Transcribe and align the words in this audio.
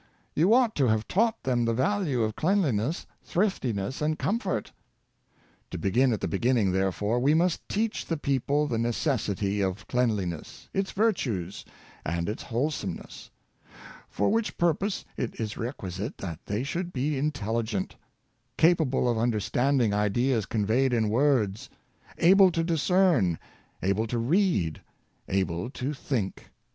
You 0.33 0.51
ought 0.55 0.73
to 0.77 0.87
have 0.87 1.07
taught 1.07 1.43
them 1.43 1.63
the 1.65 1.75
value 1.75 2.23
of 2.23 2.35
cleanliness, 2.35 3.05
thriftiness, 3.23 4.01
and 4.01 4.17
comfort." 4.17 4.71
To 5.69 5.77
begin^ 5.77 6.11
at 6.11 6.21
the 6.21 6.27
beginning, 6.27 6.71
therefore, 6.71 7.19
we 7.19 7.35
must 7.35 7.69
teach 7.69 8.03
the 8.07 8.17
people 8.17 8.65
the 8.65 8.79
necessity 8.79 9.61
of 9.61 9.87
cleanliness, 9.87 10.69
its 10.73 10.89
virtues, 10.91 11.63
and 12.03 12.27
its 12.27 12.41
wholesomeness; 12.41 13.29
for 14.09 14.31
which 14.31 14.57
purpose 14.57 15.05
it 15.17 15.39
is 15.39 15.55
requisite 15.55 16.17
that 16.17 16.39
they 16.47 16.63
should 16.63 16.91
be 16.91 17.15
intelligent, 17.15 17.95
capable 18.57 19.07
of 19.07 19.19
understanding 19.19 19.93
ideas 19.93 20.47
conveyed 20.47 20.93
in 20.93 21.09
words, 21.09 21.69
able 22.17 22.51
to 22.53 22.63
discern, 22.63 23.37
able 23.83 24.07
to 24.07 24.17
read, 24.17 24.81
able 25.29 25.69
to 25.69 25.93
think. 25.93 26.49